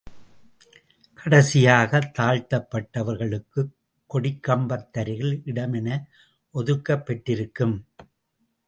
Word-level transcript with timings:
கடைசியாகத் 1.19 2.13
தாழ்த்தப் 2.13 2.67
பட்டவர்களுக்குக் 2.71 3.71
கொடிக் 4.07 4.47
கம்பத்தருகில் 4.47 5.41
இடம் 5.45 5.73
என 5.73 6.07
ஒதுக்கப் 6.51 7.05
பெற்றிருக்கும். 7.05 7.85